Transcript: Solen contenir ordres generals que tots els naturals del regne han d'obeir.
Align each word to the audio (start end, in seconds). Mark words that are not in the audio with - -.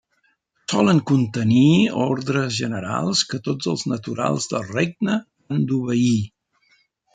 Solen 0.71 1.01
contenir 1.11 1.73
ordres 2.05 2.55
generals 2.61 3.23
que 3.33 3.41
tots 3.49 3.71
els 3.75 3.85
naturals 3.93 4.51
del 4.55 4.67
regne 4.73 5.21
han 5.59 5.71
d'obeir. 5.75 6.19